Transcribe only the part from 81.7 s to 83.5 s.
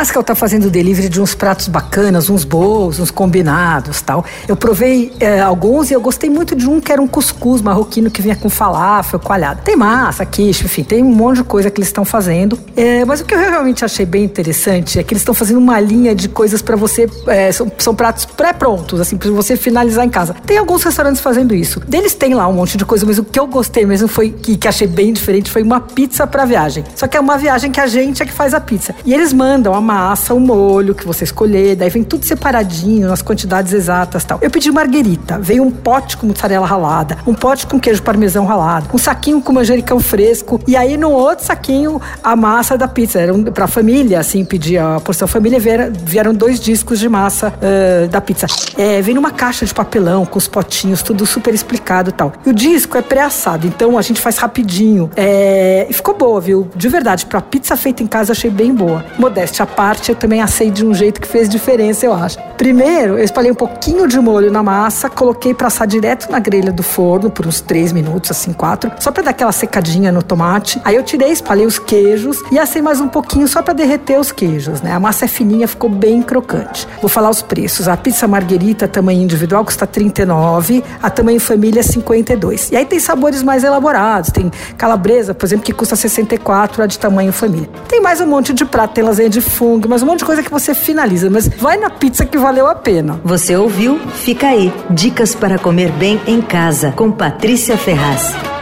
52. E aí tem sabores